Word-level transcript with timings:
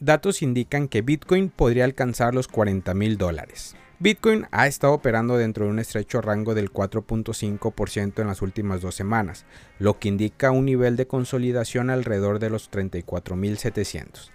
datos 0.00 0.42
indican 0.42 0.88
que 0.88 1.02
Bitcoin 1.02 1.50
podría 1.50 1.84
alcanzar 1.84 2.34
los 2.34 2.48
40 2.48 2.94
mil 2.94 3.18
dólares. 3.18 3.76
Bitcoin 4.00 4.46
ha 4.52 4.68
estado 4.68 4.92
operando 4.92 5.36
dentro 5.36 5.64
de 5.64 5.72
un 5.72 5.80
estrecho 5.80 6.20
rango 6.20 6.54
del 6.54 6.72
4.5% 6.72 8.20
en 8.20 8.28
las 8.28 8.42
últimas 8.42 8.80
dos 8.80 8.94
semanas, 8.94 9.44
lo 9.80 9.98
que 9.98 10.06
indica 10.06 10.52
un 10.52 10.66
nivel 10.66 10.96
de 10.96 11.08
consolidación 11.08 11.90
alrededor 11.90 12.38
de 12.38 12.50
los 12.50 12.70
34.700. 12.70 14.30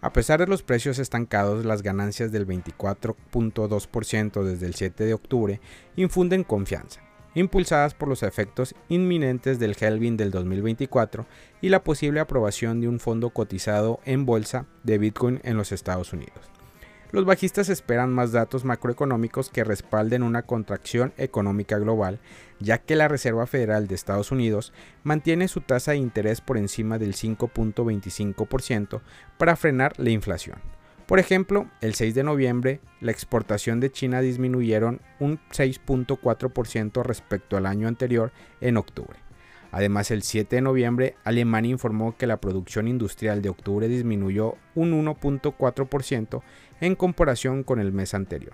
A 0.00 0.12
pesar 0.12 0.38
de 0.38 0.46
los 0.46 0.62
precios 0.62 1.00
estancados, 1.00 1.64
las 1.64 1.82
ganancias 1.82 2.30
del 2.30 2.46
24.2% 2.46 4.44
desde 4.44 4.66
el 4.66 4.76
7 4.76 5.04
de 5.04 5.14
octubre 5.14 5.60
infunden 5.96 6.44
confianza, 6.44 7.00
impulsadas 7.34 7.94
por 7.94 8.08
los 8.08 8.22
efectos 8.22 8.74
inminentes 8.88 9.58
del 9.58 9.76
Helvin 9.78 10.16
del 10.16 10.30
2024 10.30 11.26
y 11.60 11.68
la 11.68 11.84
posible 11.84 12.20
aprobación 12.20 12.80
de 12.80 12.88
un 12.88 13.00
fondo 13.00 13.30
cotizado 13.30 14.00
en 14.04 14.26
bolsa 14.26 14.66
de 14.84 14.98
Bitcoin 14.98 15.40
en 15.44 15.56
los 15.56 15.72
Estados 15.72 16.12
Unidos. 16.12 16.50
Los 17.10 17.24
bajistas 17.24 17.70
esperan 17.70 18.12
más 18.12 18.32
datos 18.32 18.66
macroeconómicos 18.66 19.48
que 19.48 19.64
respalden 19.64 20.22
una 20.22 20.42
contracción 20.42 21.14
económica 21.16 21.78
global, 21.78 22.18
ya 22.60 22.78
que 22.78 22.96
la 22.96 23.08
Reserva 23.08 23.46
Federal 23.46 23.86
de 23.86 23.94
Estados 23.94 24.30
Unidos 24.30 24.74
mantiene 25.04 25.48
su 25.48 25.62
tasa 25.62 25.92
de 25.92 25.98
interés 25.98 26.42
por 26.42 26.58
encima 26.58 26.98
del 26.98 27.14
5.25% 27.14 29.00
para 29.38 29.56
frenar 29.56 29.94
la 29.96 30.10
inflación. 30.10 30.58
Por 31.08 31.18
ejemplo, 31.18 31.66
el 31.80 31.94
6 31.94 32.14
de 32.14 32.22
noviembre, 32.22 32.80
la 33.00 33.12
exportación 33.12 33.80
de 33.80 33.90
China 33.90 34.20
disminuyeron 34.20 35.00
un 35.20 35.38
6.4% 35.52 37.02
respecto 37.02 37.56
al 37.56 37.64
año 37.64 37.88
anterior 37.88 38.30
en 38.60 38.76
octubre. 38.76 39.18
Además, 39.72 40.10
el 40.10 40.22
7 40.22 40.56
de 40.56 40.60
noviembre, 40.60 41.14
Alemania 41.24 41.70
informó 41.70 42.14
que 42.18 42.26
la 42.26 42.42
producción 42.42 42.88
industrial 42.88 43.40
de 43.40 43.48
octubre 43.48 43.88
disminuyó 43.88 44.56
un 44.74 45.02
1.4% 45.02 46.42
en 46.82 46.94
comparación 46.94 47.62
con 47.62 47.80
el 47.80 47.90
mes 47.90 48.12
anterior. 48.12 48.52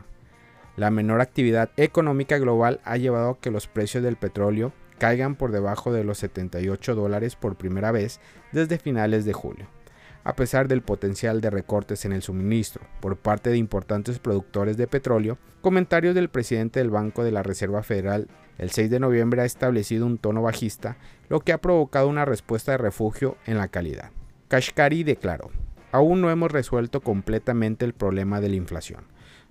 La 0.76 0.92
menor 0.92 1.22
actividad 1.22 1.70
económica 1.76 2.38
global 2.38 2.80
ha 2.84 2.96
llevado 2.98 3.30
a 3.30 3.40
que 3.40 3.50
los 3.50 3.66
precios 3.66 4.04
del 4.04 4.14
petróleo 4.14 4.72
caigan 4.98 5.34
por 5.34 5.50
debajo 5.50 5.92
de 5.92 6.04
los 6.04 6.18
78 6.18 6.94
dólares 6.94 7.34
por 7.34 7.56
primera 7.56 7.90
vez 7.90 8.20
desde 8.52 8.78
finales 8.78 9.24
de 9.24 9.32
julio. 9.32 9.66
A 10.24 10.34
pesar 10.36 10.68
del 10.68 10.80
potencial 10.80 11.42
de 11.42 11.50
recortes 11.50 12.06
en 12.06 12.12
el 12.12 12.22
suministro 12.22 12.82
por 13.00 13.18
parte 13.18 13.50
de 13.50 13.58
importantes 13.58 14.18
productores 14.18 14.78
de 14.78 14.86
petróleo, 14.86 15.36
comentarios 15.60 16.14
del 16.14 16.30
presidente 16.30 16.80
del 16.80 16.90
Banco 16.90 17.22
de 17.24 17.30
la 17.30 17.42
Reserva 17.42 17.82
Federal 17.82 18.28
el 18.56 18.70
6 18.70 18.88
de 18.90 19.00
noviembre 19.00 19.42
ha 19.42 19.44
establecido 19.44 20.06
un 20.06 20.18
tono 20.18 20.40
bajista, 20.40 20.96
lo 21.28 21.40
que 21.40 21.52
ha 21.52 21.60
provocado 21.60 22.08
una 22.08 22.24
respuesta 22.24 22.72
de 22.72 22.78
refugio 22.78 23.36
en 23.46 23.58
la 23.58 23.68
calidad. 23.68 24.12
Kashkari 24.48 25.04
declaró, 25.04 25.50
aún 25.92 26.20
no 26.20 26.30
hemos 26.30 26.52
resuelto 26.52 27.00
completamente 27.00 27.84
el 27.84 27.94
problema 27.94 28.40
de 28.40 28.48
la 28.48 28.56
inflación. 28.56 29.04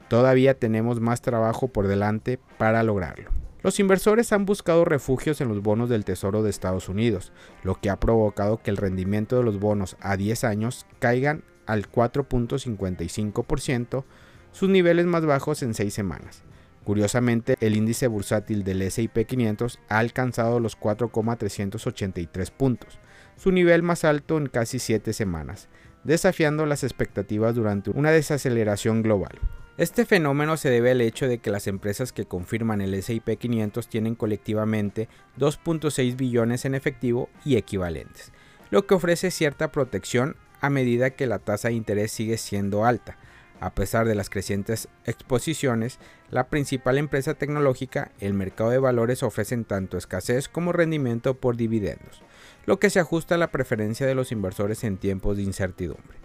Todavía 0.08 0.58
tenemos 0.58 1.00
más 1.00 1.22
trabajo 1.22 1.68
por 1.68 1.88
delante 1.88 2.40
para 2.58 2.84
lograrlo. 2.84 3.43
Los 3.64 3.80
inversores 3.80 4.32
han 4.34 4.46
buscado 4.46 4.84
refugios 4.84 5.40
en 5.40 5.48
los 5.48 5.62
bonos 5.62 5.90
del 5.90 6.04
Tesoro 6.04 6.44
de 6.44 6.50
Estados 6.50 6.90
Unidos, 6.90 7.32
lo 7.64 7.76
que 7.76 7.90
ha 7.90 7.98
provocado 7.98 8.62
que 8.62 8.70
el 8.70 8.76
rendimiento 8.76 9.38
de 9.38 9.44
los 9.44 9.58
bonos 9.58 9.96
a 10.02 10.18
10 10.18 10.44
años 10.44 10.86
caigan 11.00 11.46
al 11.66 11.90
4.55%, 11.90 14.04
sus 14.52 14.68
niveles 14.68 15.06
más 15.06 15.26
bajos 15.26 15.64
en 15.64 15.74
6 15.74 15.94
semanas. 15.94 16.44
Curiosamente, 16.84 17.56
el 17.62 17.78
índice 17.78 18.08
bursátil 18.08 18.66
del 18.66 18.82
S&P 18.82 19.24
500 19.24 19.80
ha 19.88 20.00
alcanzado 20.00 20.60
los 20.60 20.76
4,383 20.76 22.52
puntos, 22.52 23.00
su 23.38 23.54
nivel 23.54 23.82
más 23.82 24.04
alto 24.04 24.38
en 24.38 24.48
casi 24.48 24.78
7 24.78 25.14
semanas, 25.14 25.70
desafiando 26.04 26.66
las 26.66 26.84
expectativas 26.84 27.56
durante 27.56 27.92
una 27.92 28.12
desaceleración 28.12 29.04
global. 29.04 29.40
Este 29.76 30.06
fenómeno 30.06 30.56
se 30.56 30.70
debe 30.70 30.92
al 30.92 31.02
hecho 31.02 31.28
de 31.28 31.40
que 31.40 31.50
las 31.50 31.66
empresas 31.66 32.14
que 32.14 32.26
confirman 32.26 32.80
el 32.80 32.94
S&P 32.94 33.38
500 33.38 33.88
tienen 33.88 34.14
colectivamente 34.14 35.10
2.6 35.40 36.16
billones 36.16 36.66
en 36.66 36.76
efectivo 36.76 37.28
y 37.44 37.56
equivalentes, 37.56 38.32
lo 38.70 38.86
que 38.86 38.94
ofrece 38.94 39.32
cierta 39.32 39.72
protección 39.72 40.36
a 40.62 40.70
medida 40.70 41.10
que 41.10 41.26
la 41.26 41.40
tasa 41.40 41.70
de 41.70 41.74
interés 41.74 42.12
sigue 42.12 42.38
siendo 42.38 42.86
alta, 42.86 43.18
a 43.60 43.74
pesar 43.74 44.08
de 44.08 44.14
las 44.14 44.30
crecientes 44.30 44.90
exposiciones, 45.06 45.98
la 46.30 46.50
principal 46.50 47.00
empresa 47.00 47.34
tecnológica, 47.34 48.12
el 48.20 48.36
mercado 48.36 48.70
de 48.70 48.78
valores 48.78 49.24
ofrecen 49.24 49.66
tanto 49.66 49.98
escasez 49.98 50.50
como 50.50 50.72
rendimiento 50.72 51.34
por 51.40 51.58
dividendos, 51.58 52.22
lo 52.68 52.78
que 52.78 52.92
se 52.92 53.00
ajusta 53.00 53.36
a 53.36 53.40
la 53.40 53.50
preferencia 53.50 54.06
de 54.06 54.14
los 54.14 54.32
inversores 54.32 54.84
en 54.84 54.98
tiempos 54.98 55.38
de 55.38 55.44
incertidumbre. 55.44 56.23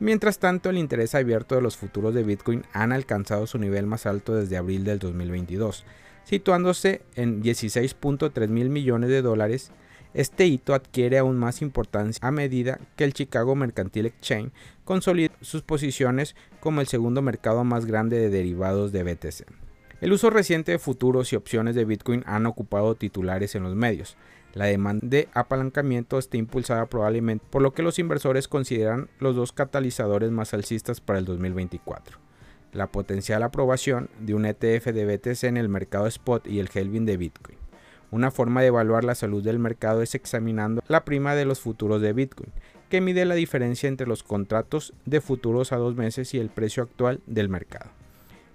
Mientras 0.00 0.38
tanto, 0.38 0.70
el 0.70 0.78
interés 0.78 1.14
abierto 1.14 1.54
de 1.54 1.62
los 1.62 1.76
futuros 1.76 2.14
de 2.14 2.22
Bitcoin 2.22 2.62
han 2.72 2.92
alcanzado 2.92 3.46
su 3.46 3.58
nivel 3.58 3.86
más 3.86 4.06
alto 4.06 4.34
desde 4.34 4.56
abril 4.56 4.84
del 4.84 4.98
2022, 4.98 5.84
situándose 6.24 7.02
en 7.16 7.42
16.3 7.42 8.48
mil 8.48 8.70
millones 8.70 9.10
de 9.10 9.22
dólares 9.22 9.72
este 10.14 10.46
hito 10.46 10.74
adquiere 10.74 11.18
aún 11.18 11.36
más 11.36 11.60
importancia 11.60 12.26
a 12.26 12.30
medida 12.30 12.80
que 12.96 13.04
el 13.04 13.12
Chicago 13.12 13.54
Mercantile 13.54 14.08
Exchange 14.08 14.52
consolida 14.84 15.34
sus 15.42 15.62
posiciones 15.62 16.34
como 16.60 16.80
el 16.80 16.86
segundo 16.86 17.20
mercado 17.20 17.62
más 17.62 17.84
grande 17.84 18.18
de 18.18 18.30
derivados 18.30 18.90
de 18.90 19.02
BTC. 19.02 19.46
El 20.00 20.12
uso 20.12 20.30
reciente 20.30 20.72
de 20.72 20.78
futuros 20.78 21.32
y 21.32 21.36
opciones 21.36 21.74
de 21.74 21.84
Bitcoin 21.84 22.22
han 22.26 22.46
ocupado 22.46 22.94
titulares 22.94 23.54
en 23.54 23.64
los 23.64 23.74
medios. 23.74 24.16
La 24.54 24.64
demanda 24.64 25.06
de 25.06 25.28
apalancamiento 25.34 26.18
está 26.18 26.36
impulsada 26.36 26.86
probablemente 26.86 27.44
por 27.50 27.62
lo 27.62 27.72
que 27.72 27.82
los 27.82 27.98
inversores 27.98 28.48
consideran 28.48 29.08
los 29.20 29.36
dos 29.36 29.52
catalizadores 29.52 30.30
más 30.30 30.54
alcistas 30.54 31.00
para 31.00 31.18
el 31.18 31.24
2024. 31.26 32.18
La 32.72 32.86
potencial 32.86 33.42
aprobación 33.42 34.08
de 34.20 34.34
un 34.34 34.46
ETF 34.46 34.86
de 34.86 35.04
BTC 35.04 35.44
en 35.44 35.56
el 35.56 35.68
mercado 35.68 36.06
spot 36.06 36.46
y 36.46 36.60
el 36.60 36.70
halving 36.74 37.06
de 37.06 37.16
Bitcoin. 37.16 37.58
Una 38.10 38.30
forma 38.30 38.62
de 38.62 38.68
evaluar 38.68 39.04
la 39.04 39.14
salud 39.14 39.42
del 39.42 39.58
mercado 39.58 40.00
es 40.00 40.14
examinando 40.14 40.82
la 40.88 41.04
prima 41.04 41.34
de 41.34 41.44
los 41.44 41.60
futuros 41.60 42.00
de 42.00 42.14
Bitcoin, 42.14 42.50
que 42.88 43.02
mide 43.02 43.26
la 43.26 43.34
diferencia 43.34 43.88
entre 43.88 44.06
los 44.06 44.22
contratos 44.22 44.94
de 45.04 45.20
futuros 45.20 45.72
a 45.72 45.76
dos 45.76 45.94
meses 45.94 46.32
y 46.32 46.38
el 46.38 46.48
precio 46.48 46.82
actual 46.82 47.20
del 47.26 47.50
mercado. 47.50 47.90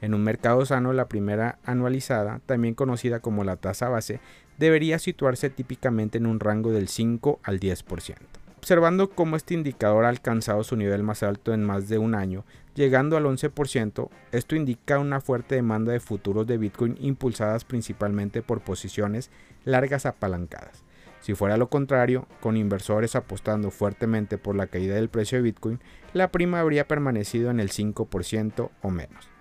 En 0.03 0.13
un 0.13 0.21
mercado 0.21 0.65
sano, 0.65 0.91
la 0.91 1.07
primera 1.07 1.59
anualizada, 1.63 2.41
también 2.45 2.73
conocida 2.73 3.21
como 3.21 3.45
la 3.45 3.55
tasa 3.55 3.87
base, 3.87 4.19
debería 4.57 4.99
situarse 4.99 5.49
típicamente 5.49 6.17
en 6.17 6.25
un 6.25 6.41
rango 6.41 6.73
del 6.73 6.89
5 6.89 7.39
al 7.41 7.61
10%. 7.61 8.17
Observando 8.57 9.11
cómo 9.11 9.37
este 9.37 9.53
indicador 9.53 10.03
ha 10.03 10.09
alcanzado 10.09 10.65
su 10.65 10.75
nivel 10.75 11.03
más 11.03 11.23
alto 11.23 11.53
en 11.53 11.63
más 11.63 11.87
de 11.87 11.99
un 11.99 12.15
año, 12.15 12.43
llegando 12.75 13.15
al 13.15 13.23
11%, 13.23 14.09
esto 14.33 14.57
indica 14.57 14.99
una 14.99 15.21
fuerte 15.21 15.55
demanda 15.55 15.93
de 15.93 16.01
futuros 16.01 16.47
de 16.47 16.57
Bitcoin 16.57 16.97
impulsadas 16.99 17.63
principalmente 17.63 18.41
por 18.41 18.59
posiciones 18.59 19.31
largas 19.63 20.05
apalancadas. 20.05 20.83
Si 21.21 21.33
fuera 21.33 21.55
lo 21.55 21.69
contrario, 21.69 22.27
con 22.41 22.57
inversores 22.57 23.15
apostando 23.15 23.71
fuertemente 23.71 24.37
por 24.37 24.57
la 24.57 24.67
caída 24.67 24.95
del 24.95 25.07
precio 25.07 25.37
de 25.37 25.43
Bitcoin, 25.43 25.79
la 26.11 26.29
prima 26.29 26.59
habría 26.59 26.89
permanecido 26.89 27.51
en 27.51 27.61
el 27.61 27.69
5% 27.69 28.69
o 28.81 28.89
menos. 28.89 29.32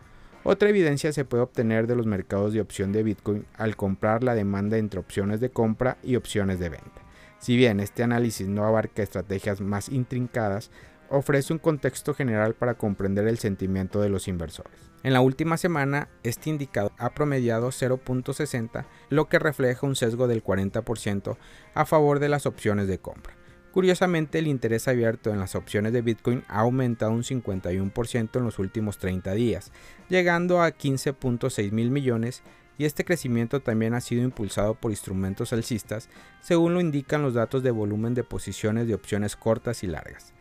Otra 0.44 0.68
evidencia 0.68 1.12
se 1.12 1.24
puede 1.24 1.44
obtener 1.44 1.86
de 1.86 1.94
los 1.94 2.06
mercados 2.06 2.52
de 2.52 2.60
opción 2.60 2.90
de 2.90 3.04
Bitcoin 3.04 3.46
al 3.54 3.76
comprar 3.76 4.24
la 4.24 4.34
demanda 4.34 4.76
entre 4.76 4.98
opciones 4.98 5.40
de 5.40 5.50
compra 5.50 5.98
y 6.02 6.16
opciones 6.16 6.58
de 6.58 6.68
venta. 6.68 7.02
Si 7.38 7.56
bien 7.56 7.78
este 7.78 8.02
análisis 8.02 8.48
no 8.48 8.64
abarca 8.64 9.02
estrategias 9.02 9.60
más 9.60 9.88
intrincadas, 9.88 10.72
ofrece 11.10 11.52
un 11.52 11.60
contexto 11.60 12.12
general 12.14 12.54
para 12.54 12.74
comprender 12.74 13.28
el 13.28 13.38
sentimiento 13.38 14.00
de 14.00 14.08
los 14.08 14.26
inversores. 14.26 14.90
En 15.04 15.12
la 15.12 15.20
última 15.20 15.56
semana, 15.56 16.08
este 16.22 16.50
indicador 16.50 16.92
ha 16.98 17.10
promediado 17.10 17.68
0.60, 17.68 18.86
lo 19.10 19.28
que 19.28 19.38
refleja 19.38 19.86
un 19.86 19.94
sesgo 19.94 20.26
del 20.26 20.42
40% 20.42 21.36
a 21.74 21.84
favor 21.84 22.18
de 22.18 22.28
las 22.28 22.46
opciones 22.46 22.88
de 22.88 22.98
compra. 22.98 23.34
Curiosamente, 23.72 24.38
el 24.38 24.48
interés 24.48 24.86
abierto 24.86 25.30
en 25.30 25.38
las 25.38 25.54
opciones 25.54 25.94
de 25.94 26.02
Bitcoin 26.02 26.44
ha 26.48 26.60
aumentado 26.60 27.10
un 27.10 27.22
51% 27.22 28.38
en 28.38 28.44
los 28.44 28.58
últimos 28.58 28.98
30 28.98 29.32
días, 29.32 29.72
llegando 30.10 30.60
a 30.60 30.72
15.6 30.72 31.72
mil 31.72 31.90
millones 31.90 32.42
y 32.76 32.84
este 32.84 33.06
crecimiento 33.06 33.60
también 33.60 33.94
ha 33.94 34.02
sido 34.02 34.24
impulsado 34.24 34.74
por 34.74 34.90
instrumentos 34.90 35.54
alcistas, 35.54 36.10
según 36.42 36.74
lo 36.74 36.80
indican 36.82 37.22
los 37.22 37.32
datos 37.32 37.62
de 37.62 37.70
volumen 37.70 38.12
de 38.12 38.24
posiciones 38.24 38.86
de 38.86 38.94
opciones 38.94 39.36
cortas 39.36 39.82
y 39.82 39.86
largas. 39.86 40.34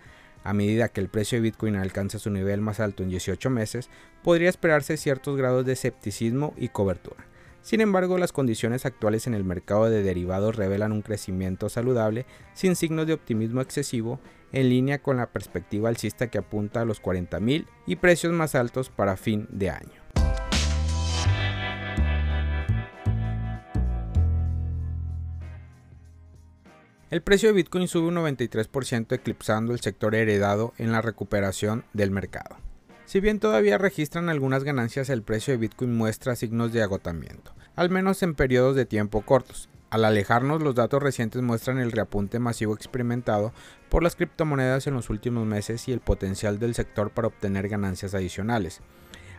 A 0.44 0.52
medida 0.54 0.90
que 0.90 1.00
el 1.00 1.08
precio 1.08 1.38
de 1.38 1.44
Bitcoin 1.44 1.78
alcanza 1.78 2.20
su 2.20 2.32
nivel 2.32 2.60
más 2.60 2.82
alto 2.82 3.02
en 3.02 3.10
18 3.10 3.50
meses, 3.50 3.90
podría 4.24 4.50
esperarse 4.50 4.98
ciertos 4.98 5.38
grados 5.38 5.66
de 5.66 5.74
escepticismo 5.74 6.54
y 6.58 6.68
cobertura. 6.68 7.31
Sin 7.62 7.80
embargo, 7.80 8.18
las 8.18 8.32
condiciones 8.32 8.86
actuales 8.86 9.28
en 9.28 9.34
el 9.34 9.44
mercado 9.44 9.90
de 9.90 10.02
derivados 10.02 10.56
revelan 10.56 10.92
un 10.92 11.04
crecimiento 11.04 11.70
saludable 11.70 12.26
sin 12.54 12.76
signos 12.76 13.06
de 13.06 13.14
optimismo 13.14 13.62
excesivo, 13.62 14.20
en 14.52 14.70
línea 14.70 15.02
con 15.02 15.18
la 15.18 15.28
perspectiva 15.28 15.88
alcista 15.88 16.28
que 16.28 16.38
apunta 16.38 16.82
a 16.82 16.86
los 16.86 17.02
40.000 17.02 17.68
y 17.86 17.96
precios 17.96 18.34
más 18.34 18.56
altos 18.56 18.90
para 18.90 19.16
fin 19.16 19.48
de 19.52 19.70
año. 19.70 20.02
El 27.12 27.22
precio 27.22 27.50
de 27.50 27.54
Bitcoin 27.54 27.90
sube 27.90 28.08
un 28.08 28.16
93% 28.16 29.14
eclipsando 29.14 29.74
el 29.74 29.82
sector 29.82 30.16
heredado 30.16 30.74
en 30.78 30.94
la 30.94 31.02
recuperación 31.02 31.84
del 31.94 32.10
mercado. 32.10 32.71
Si 33.12 33.20
bien 33.20 33.40
todavía 33.40 33.78
registran 33.78 34.30
algunas 34.30 34.64
ganancias, 34.64 35.10
el 35.10 35.22
precio 35.22 35.52
de 35.52 35.58
Bitcoin 35.58 35.94
muestra 35.94 36.38
signos 36.38 36.72
de 36.72 36.82
agotamiento, 36.82 37.54
al 37.76 37.90
menos 37.90 38.24
en 38.24 38.36
periodos 38.36 38.74
de 38.78 38.86
tiempo 38.86 39.20
cortos. 39.24 39.68
Al 39.90 40.06
alejarnos, 40.06 40.62
los 40.62 40.76
datos 40.76 41.04
recientes 41.04 41.42
muestran 41.42 41.80
el 41.80 41.92
reapunte 41.92 42.40
masivo 42.40 42.74
experimentado 42.74 43.52
por 43.90 44.02
las 44.02 44.16
criptomonedas 44.16 44.88
en 44.88 44.94
los 44.94 45.10
últimos 45.10 45.46
meses 45.46 45.90
y 45.90 45.92
el 45.92 46.00
potencial 46.00 46.58
del 46.58 46.74
sector 46.74 47.12
para 47.12 47.28
obtener 47.28 47.68
ganancias 47.68 48.14
adicionales. 48.14 48.80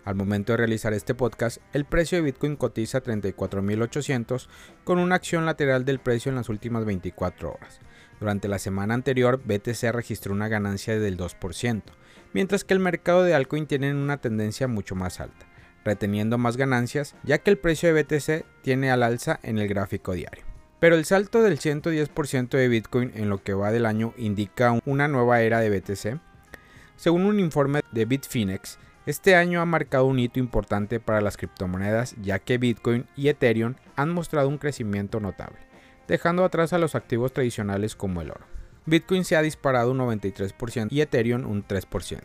Al 0.05 0.17
momento 0.17 0.53
de 0.53 0.57
realizar 0.57 0.93
este 0.95 1.15
podcast, 1.15 1.59
el 1.73 1.85
precio 1.85 2.19
de 2.19 2.23
Bitcoin 2.23 2.57
cotiza 2.57 3.03
34.800 3.03 4.49
con 4.83 4.99
una 4.99 5.15
acción 5.15 5.47
lateral 5.47 5.85
del 5.85 6.01
precio 6.01 6.31
en 6.31 6.37
las 6.37 6.49
últimas 6.49 6.85
24 6.85 7.53
horas. 7.53 7.79
Durante 8.19 8.49
la 8.49 8.59
semana 8.59 8.95
anterior, 8.95 9.41
BTC 9.45 9.93
registró 9.93 10.33
una 10.33 10.49
ganancia 10.49 10.99
del 10.99 11.17
2%, 11.17 11.83
mientras 12.33 12.65
que 12.65 12.75
el 12.75 12.81
mercado 12.81 13.23
de 13.23 13.35
altcoin 13.35 13.67
tiene 13.67 13.95
una 13.95 14.21
tendencia 14.21 14.67
mucho 14.67 14.97
más 14.97 15.21
alta, 15.21 15.47
reteniendo 15.85 16.37
más 16.37 16.57
ganancias 16.57 17.15
ya 17.23 17.39
que 17.39 17.51
el 17.51 17.59
precio 17.59 17.95
de 17.95 18.03
BTC 18.03 18.45
tiene 18.63 18.91
al 18.91 19.05
alza 19.05 19.39
en 19.45 19.59
el 19.59 19.69
gráfico 19.69 20.15
diario. 20.15 20.45
Pero 20.81 20.97
el 20.97 21.05
salto 21.05 21.43
del 21.43 21.61
110% 21.61 22.49
de 22.49 22.67
Bitcoin 22.67 23.13
en 23.15 23.29
lo 23.29 23.41
que 23.41 23.55
va 23.55 23.71
del 23.71 23.87
año 23.87 24.15
indica 24.17 24.77
una 24.85 25.07
nueva 25.07 25.43
era 25.43 25.61
de 25.61 25.71
BTC. 25.71 26.21
Según 26.97 27.25
un 27.25 27.39
informe 27.39 27.83
de 27.93 28.05
Bitfinex, 28.05 28.81
este 29.05 29.35
año 29.35 29.61
ha 29.61 29.67
marcado 29.67 30.05
un 30.05 30.21
hito 30.21 30.39
importante 30.39 31.01
para 31.01 31.21
las 31.21 31.37
criptomonedas 31.37 32.15
ya 32.23 32.39
que 32.39 32.59
Bitcoin 32.59 33.07
y 33.17 33.29
Ethereum 33.29 33.75
han 33.97 34.11
mostrado 34.11 34.49
un 34.49 34.59
crecimiento 34.59 35.19
notable, 35.19 35.59
dejando 36.07 36.45
atrás 36.45 36.73
a 36.73 36.79
los 36.79 36.95
activos 36.95 37.33
tradicionales 37.33 37.97
como 37.97 38.21
el 38.23 38.31
oro. 38.31 38.45
Bitcoin 38.87 39.25
se 39.25 39.35
ha 39.35 39.43
disparado 39.43 39.91
un 39.91 39.99
93% 39.99 40.89
y 40.91 41.01
Ethereum 41.01 41.51
un 41.51 41.67
3%, 41.67 42.21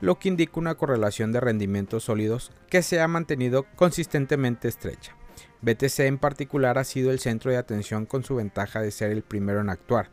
lo 0.00 0.18
que 0.18 0.28
indica 0.28 0.58
una 0.58 0.74
correlación 0.74 1.30
de 1.30 1.40
rendimientos 1.40 2.04
sólidos 2.04 2.50
que 2.68 2.82
se 2.82 3.00
ha 3.00 3.06
mantenido 3.06 3.66
consistentemente 3.76 4.66
estrecha. 4.66 5.14
BTC 5.60 6.00
en 6.00 6.18
particular 6.18 6.78
ha 6.78 6.84
sido 6.84 7.12
el 7.12 7.20
centro 7.20 7.52
de 7.52 7.58
atención 7.58 8.06
con 8.06 8.24
su 8.24 8.36
ventaja 8.36 8.80
de 8.80 8.90
ser 8.90 9.12
el 9.12 9.22
primero 9.22 9.60
en 9.60 9.70
actuar, 9.70 10.10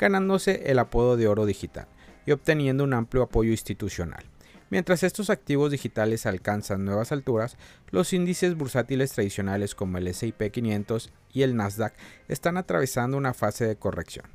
ganándose 0.00 0.70
el 0.70 0.80
apodo 0.80 1.16
de 1.16 1.28
oro 1.28 1.46
digital 1.46 1.86
y 2.26 2.32
obteniendo 2.32 2.82
un 2.82 2.94
amplio 2.94 3.22
apoyo 3.22 3.50
institucional. 3.50 4.24
Mientras 4.70 5.02
estos 5.02 5.30
activos 5.30 5.70
digitales 5.70 6.26
alcanzan 6.26 6.84
nuevas 6.84 7.12
alturas, 7.12 7.56
los 7.90 8.12
índices 8.12 8.56
bursátiles 8.56 9.12
tradicionales 9.12 9.74
como 9.74 9.98
el 9.98 10.08
SP 10.08 10.50
500 10.50 11.12
y 11.32 11.42
el 11.42 11.54
Nasdaq 11.56 11.94
están 12.28 12.56
atravesando 12.56 13.16
una 13.16 13.34
fase 13.34 13.66
de 13.66 13.76
corrección. 13.76 14.26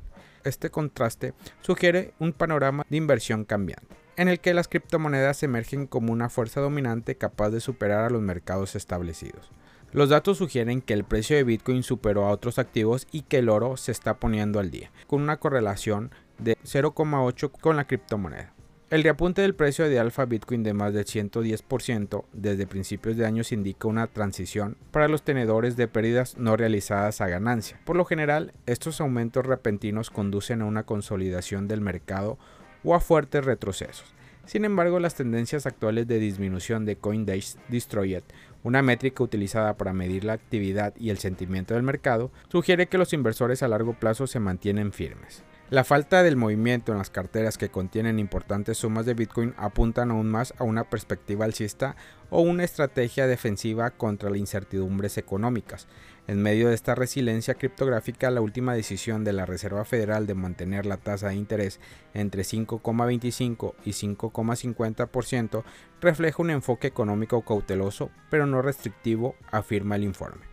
Este 0.44 0.70
contraste 0.70 1.34
sugiere 1.60 2.14
un 2.18 2.32
panorama 2.32 2.86
de 2.88 2.96
inversión 2.96 3.44
cambiante, 3.44 3.94
en 4.16 4.28
el 4.28 4.40
que 4.40 4.54
las 4.54 4.68
criptomonedas 4.68 5.42
emergen 5.42 5.86
como 5.86 6.12
una 6.12 6.30
fuerza 6.30 6.60
dominante 6.60 7.16
capaz 7.16 7.50
de 7.50 7.60
superar 7.60 8.04
a 8.04 8.10
los 8.10 8.22
mercados 8.22 8.76
establecidos. 8.76 9.50
Los 9.92 10.08
datos 10.08 10.38
sugieren 10.38 10.80
que 10.80 10.94
el 10.94 11.04
precio 11.04 11.36
de 11.36 11.42
Bitcoin 11.42 11.82
superó 11.82 12.26
a 12.26 12.30
otros 12.30 12.60
activos 12.60 13.08
y 13.10 13.22
que 13.22 13.38
el 13.38 13.48
oro 13.48 13.76
se 13.76 13.90
está 13.90 14.18
poniendo 14.18 14.60
al 14.60 14.70
día, 14.70 14.92
con 15.08 15.20
una 15.20 15.38
correlación 15.38 16.12
de 16.38 16.56
0,8 16.64 17.50
con 17.50 17.76
la 17.76 17.86
criptomoneda. 17.86 18.54
El 18.90 19.04
reapunte 19.04 19.42
del 19.42 19.54
precio 19.54 19.88
de 19.88 20.00
alfa 20.00 20.24
Bitcoin 20.24 20.64
de 20.64 20.74
más 20.74 20.92
del 20.92 21.04
110% 21.04 22.24
desde 22.32 22.66
principios 22.66 23.16
de 23.16 23.24
años 23.24 23.52
indica 23.52 23.86
una 23.86 24.08
transición 24.08 24.76
para 24.90 25.06
los 25.06 25.22
tenedores 25.22 25.76
de 25.76 25.86
pérdidas 25.86 26.36
no 26.38 26.56
realizadas 26.56 27.20
a 27.20 27.28
ganancia. 27.28 27.78
Por 27.84 27.94
lo 27.94 28.04
general, 28.04 28.52
estos 28.66 29.00
aumentos 29.00 29.46
repentinos 29.46 30.10
conducen 30.10 30.60
a 30.60 30.64
una 30.64 30.82
consolidación 30.82 31.68
del 31.68 31.80
mercado 31.80 32.36
o 32.82 32.96
a 32.96 33.00
fuertes 33.00 33.44
retrocesos. 33.44 34.12
Sin 34.44 34.64
embargo, 34.64 34.98
las 34.98 35.14
tendencias 35.14 35.66
actuales 35.66 36.08
de 36.08 36.18
disminución 36.18 36.84
de 36.84 36.96
Coindex 36.96 37.58
Destroyed, 37.68 38.24
una 38.64 38.82
métrica 38.82 39.22
utilizada 39.22 39.76
para 39.76 39.92
medir 39.92 40.24
la 40.24 40.32
actividad 40.32 40.94
y 40.98 41.10
el 41.10 41.18
sentimiento 41.18 41.74
del 41.74 41.84
mercado, 41.84 42.32
sugiere 42.48 42.88
que 42.88 42.98
los 42.98 43.12
inversores 43.12 43.62
a 43.62 43.68
largo 43.68 43.92
plazo 43.92 44.26
se 44.26 44.40
mantienen 44.40 44.90
firmes. 44.90 45.44
La 45.70 45.84
falta 45.84 46.24
del 46.24 46.34
movimiento 46.34 46.90
en 46.90 46.98
las 46.98 47.10
carteras 47.10 47.56
que 47.56 47.68
contienen 47.68 48.18
importantes 48.18 48.78
sumas 48.78 49.06
de 49.06 49.14
Bitcoin 49.14 49.54
apuntan 49.56 50.10
aún 50.10 50.28
más 50.28 50.52
a 50.58 50.64
una 50.64 50.82
perspectiva 50.82 51.44
alcista 51.44 51.94
o 52.28 52.40
una 52.40 52.64
estrategia 52.64 53.28
defensiva 53.28 53.92
contra 53.92 54.30
las 54.30 54.40
incertidumbres 54.40 55.16
económicas. 55.16 55.86
En 56.26 56.42
medio 56.42 56.68
de 56.68 56.74
esta 56.74 56.96
resiliencia 56.96 57.54
criptográfica, 57.54 58.32
la 58.32 58.40
última 58.40 58.74
decisión 58.74 59.22
de 59.22 59.32
la 59.32 59.46
Reserva 59.46 59.84
Federal 59.84 60.26
de 60.26 60.34
mantener 60.34 60.86
la 60.86 60.96
tasa 60.96 61.28
de 61.28 61.36
interés 61.36 61.78
entre 62.14 62.42
5,25 62.42 63.74
y 63.84 63.90
5,50% 63.90 65.62
refleja 66.00 66.42
un 66.42 66.50
enfoque 66.50 66.88
económico 66.88 67.42
cauteloso, 67.42 68.10
pero 68.28 68.44
no 68.44 68.60
restrictivo, 68.60 69.36
afirma 69.52 69.94
el 69.94 70.02
informe. 70.02 70.49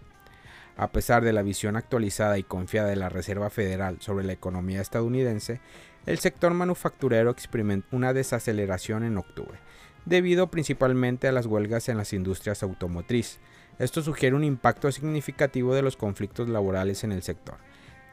A 0.77 0.91
pesar 0.91 1.23
de 1.23 1.33
la 1.33 1.41
visión 1.41 1.75
actualizada 1.75 2.37
y 2.37 2.43
confiada 2.43 2.89
de 2.89 2.95
la 2.95 3.09
Reserva 3.09 3.49
Federal 3.49 3.97
sobre 3.99 4.23
la 4.23 4.33
economía 4.33 4.79
estadounidense, 4.79 5.59
el 6.05 6.19
sector 6.19 6.53
manufacturero 6.53 7.31
experimentó 7.31 7.95
una 7.95 8.13
desaceleración 8.13 9.03
en 9.03 9.17
octubre, 9.17 9.57
debido 10.05 10.51
principalmente 10.51 11.27
a 11.27 11.31
las 11.31 11.47
huelgas 11.47 11.89
en 11.89 11.97
las 11.97 12.13
industrias 12.13 12.61
automotriz. 12.61 13.39
Esto 13.79 14.03
sugiere 14.03 14.35
un 14.35 14.43
impacto 14.43 14.91
significativo 14.91 15.73
de 15.73 15.81
los 15.81 15.97
conflictos 15.97 16.47
laborales 16.47 17.03
en 17.03 17.11
el 17.11 17.23
sector. 17.23 17.57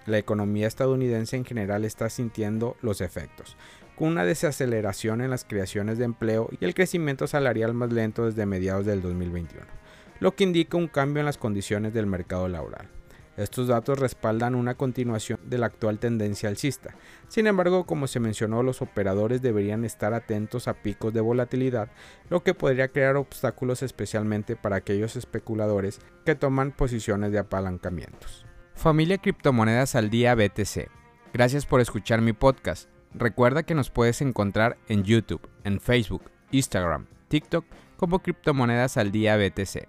La 0.07 0.17
economía 0.17 0.67
estadounidense 0.67 1.37
en 1.37 1.45
general 1.45 1.85
está 1.85 2.09
sintiendo 2.09 2.79
los 2.81 3.03
efectos, 3.03 3.59
con 3.95 4.09
una 4.09 4.25
desaceleración 4.25 5.21
en 5.21 5.29
las 5.29 5.45
creaciones 5.45 5.99
de 5.99 6.07
empleo 6.07 6.49
y 6.59 6.65
el 6.65 6.75
crecimiento 6.75 7.27
salarial 7.27 7.75
más 7.75 7.93
lento 7.93 8.25
desde 8.25 8.47
mediados 8.47 8.87
del 8.87 9.03
2021 9.03 9.84
lo 10.21 10.35
que 10.35 10.45
indica 10.45 10.77
un 10.77 10.89
cambio 10.89 11.21
en 11.21 11.27
las 11.27 11.39
condiciones 11.39 11.93
del 11.93 12.07
mercado 12.07 12.49
laboral. 12.49 12.89
Estos 13.37 13.67
datos 13.67 13.99
respaldan 13.99 14.55
una 14.55 14.75
continuación 14.75 15.41
de 15.45 15.59
la 15.59 15.67
actual 15.67 15.99
tendencia 15.99 16.49
alcista. 16.49 16.95
Sin 17.27 17.49
embargo, 17.49 17.85
como 17.85 18.07
se 18.07 18.21
mencionó, 18.21 18.63
los 18.63 18.81
operadores 18.81 19.43
deberían 19.43 19.85
estar 19.85 20.15
atentos 20.15 20.69
a 20.69 20.75
picos 20.75 21.13
de 21.13 21.21
volatilidad, 21.21 21.91
lo 22.31 22.45
que 22.45 22.55
podría 22.55 22.89
crear 22.89 23.17
obstáculos 23.17 23.83
especialmente 23.83 24.55
para 24.55 24.77
aquellos 24.77 25.17
especuladores 25.17 25.99
que 26.25 26.37
toman 26.37 26.71
posiciones 26.71 27.33
de 27.33 27.41
apalancamientos. 27.41 28.47
Familia 28.75 29.19
Criptomonedas 29.19 29.97
al 29.97 30.11
Día 30.11 30.35
BTC. 30.35 30.89
Gracias 31.33 31.67
por 31.67 31.81
escuchar 31.81 32.21
mi 32.21 32.33
podcast. 32.33 32.89
Recuerda 33.15 33.65
que 33.65 33.75
nos 33.75 33.91
puedes 33.91 34.21
encontrar 34.21 34.77
en 34.89 35.03
YouTube, 35.03 35.49
en 35.65 35.81
Facebook, 35.81 36.31
Instagram, 36.53 37.07
TikTok 37.29 37.65
como 37.97 38.21
Criptomonedas 38.21 38.97
al 38.97 39.11
Día 39.11 39.37
BTC. 39.37 39.89